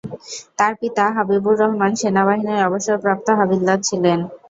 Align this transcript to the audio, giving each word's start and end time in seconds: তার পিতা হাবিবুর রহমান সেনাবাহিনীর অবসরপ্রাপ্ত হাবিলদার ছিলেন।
তার 0.57 0.73
পিতা 0.81 1.05
হাবিবুর 1.15 1.55
রহমান 1.61 1.91
সেনাবাহিনীর 2.01 2.65
অবসরপ্রাপ্ত 2.67 3.27
হাবিলদার 3.39 3.79
ছিলেন। 3.87 4.19